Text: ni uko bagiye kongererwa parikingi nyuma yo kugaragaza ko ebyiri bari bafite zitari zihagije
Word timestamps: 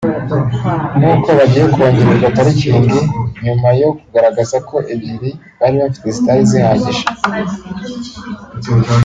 ni 0.97 1.05
uko 1.13 1.29
bagiye 1.37 1.65
kongererwa 1.73 2.27
parikingi 2.37 2.99
nyuma 3.45 3.67
yo 3.81 3.89
kugaragaza 3.99 4.57
ko 4.69 4.75
ebyiri 4.93 5.31
bari 5.59 5.75
bafite 5.83 6.07
zitari 6.15 6.43
zihagije 6.51 7.03